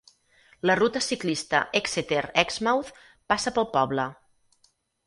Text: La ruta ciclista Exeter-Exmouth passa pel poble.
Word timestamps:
La 0.69 0.75
ruta 0.79 1.01
ciclista 1.07 1.61
Exeter-Exmouth 1.81 2.91
passa 3.35 3.57
pel 3.61 3.71
poble. 3.79 4.09